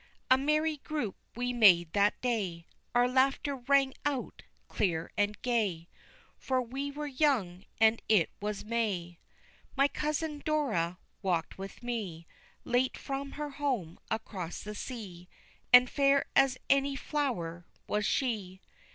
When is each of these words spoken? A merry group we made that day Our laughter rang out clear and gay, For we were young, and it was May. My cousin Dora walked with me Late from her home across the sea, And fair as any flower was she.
A 0.31 0.35
merry 0.35 0.77
group 0.77 1.15
we 1.35 1.53
made 1.53 1.93
that 1.93 2.19
day 2.21 2.65
Our 2.95 3.07
laughter 3.07 3.57
rang 3.57 3.93
out 4.03 4.41
clear 4.67 5.11
and 5.15 5.39
gay, 5.43 5.89
For 6.39 6.59
we 6.59 6.89
were 6.89 7.05
young, 7.05 7.65
and 7.79 8.01
it 8.09 8.31
was 8.41 8.65
May. 8.65 9.19
My 9.75 9.87
cousin 9.87 10.41
Dora 10.43 10.97
walked 11.21 11.59
with 11.59 11.83
me 11.83 12.25
Late 12.65 12.97
from 12.97 13.33
her 13.33 13.51
home 13.51 13.99
across 14.09 14.63
the 14.63 14.73
sea, 14.73 15.29
And 15.71 15.87
fair 15.87 16.25
as 16.35 16.57
any 16.67 16.95
flower 16.95 17.67
was 17.85 18.03
she. 18.03 18.59